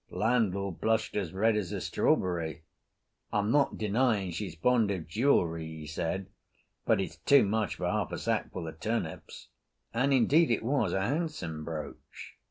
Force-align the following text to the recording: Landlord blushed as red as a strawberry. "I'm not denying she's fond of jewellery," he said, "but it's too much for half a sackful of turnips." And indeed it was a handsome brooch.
Landlord 0.09 0.81
blushed 0.81 1.15
as 1.15 1.31
red 1.31 1.55
as 1.55 1.71
a 1.71 1.79
strawberry. 1.79 2.63
"I'm 3.31 3.51
not 3.51 3.77
denying 3.77 4.31
she's 4.31 4.55
fond 4.55 4.89
of 4.89 5.07
jewellery," 5.07 5.67
he 5.67 5.85
said, 5.85 6.25
"but 6.87 6.99
it's 6.99 7.17
too 7.17 7.45
much 7.45 7.75
for 7.75 7.85
half 7.87 8.11
a 8.11 8.17
sackful 8.17 8.67
of 8.67 8.79
turnips." 8.79 9.49
And 9.93 10.11
indeed 10.11 10.49
it 10.49 10.63
was 10.63 10.91
a 10.91 11.01
handsome 11.03 11.63
brooch. 11.63 12.33